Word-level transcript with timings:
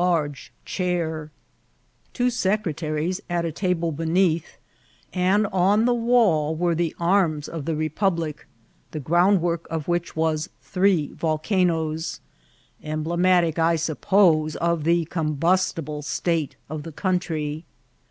large 0.00 0.50
chair, 0.64 1.30
two 2.14 2.28
aecretaries 2.30 3.20
at 3.28 3.44
a 3.44 3.52
table 3.52 3.92
beneath, 3.92 4.56
and 5.12 5.46
on 5.48 5.84
the 5.84 5.92
wall 5.92 6.56
were 6.56 6.74
the 6.74 6.94
arms 6.98 7.46
of 7.46 7.66
the 7.66 7.76
republic, 7.76 8.46
the 8.92 8.98
groundwork 8.98 9.66
of 9.68 9.86
which 9.88 10.16
was 10.16 10.48
three 10.62 11.08
volcanoes, 11.12 12.18
emblematic, 12.82 13.58
I 13.58 13.76
suppose, 13.76 14.56
of 14.56 14.84
the 14.84 15.04
combustible 15.04 16.00
state 16.00 16.56
of 16.70 16.82
the 16.82 16.92
country. 16.92 17.66